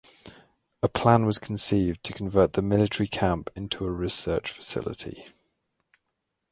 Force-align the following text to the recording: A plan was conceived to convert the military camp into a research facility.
A 0.81 0.89
plan 0.89 1.27
was 1.27 1.37
conceived 1.37 2.03
to 2.05 2.13
convert 2.13 2.53
the 2.53 2.63
military 2.63 3.07
camp 3.07 3.51
into 3.55 3.85
a 3.85 3.91
research 3.91 4.49
facility. 4.49 5.27